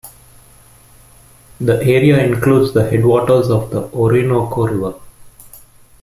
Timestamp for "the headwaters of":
2.73-3.69